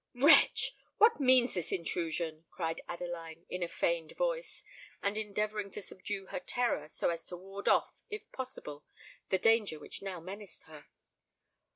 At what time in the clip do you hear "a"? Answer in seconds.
3.61-3.67